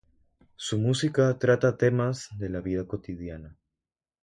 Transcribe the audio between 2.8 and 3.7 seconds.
cotidiana.